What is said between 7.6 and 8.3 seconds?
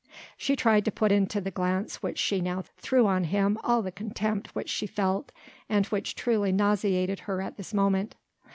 moment.